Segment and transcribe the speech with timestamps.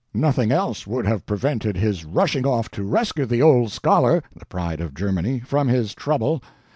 [0.15, 4.81] Nothing else would have prevented his rushing off to rescue the old scholar, the pride
[4.81, 6.41] of Germany, from his trouble.